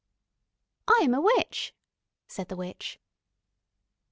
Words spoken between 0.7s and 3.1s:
"I am a Witch," said the witch.